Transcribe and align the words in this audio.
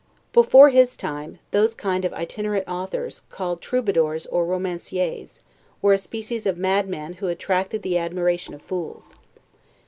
Before 0.33 0.69
his 0.69 0.97
time, 0.97 1.37
those 1.51 1.75
kind 1.75 2.03
of 2.05 2.13
itinerant 2.13 2.67
authors, 2.67 3.21
called 3.29 3.61
troubadours 3.61 4.25
or 4.25 4.47
romanciers, 4.47 5.41
were 5.79 5.93
a 5.93 5.97
species 5.99 6.47
of 6.47 6.57
madmen 6.57 7.13
who 7.21 7.27
attracted 7.27 7.83
the 7.83 7.99
admiration 7.99 8.55
of 8.55 8.63
fools. 8.63 9.13